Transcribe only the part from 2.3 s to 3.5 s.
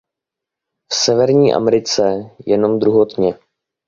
jenom druhotně.